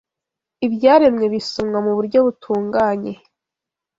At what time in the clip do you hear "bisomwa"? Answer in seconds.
1.33-1.77